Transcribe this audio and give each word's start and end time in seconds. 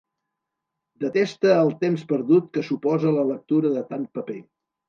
Deteste 1.03 1.51
el 1.57 1.69
temps 1.83 2.07
perdut 2.13 2.49
que 2.57 2.65
suposa 2.71 3.15
la 3.19 3.29
lectura 3.33 3.75
de 3.79 3.89
tant 3.93 4.09
paper. 4.19 4.41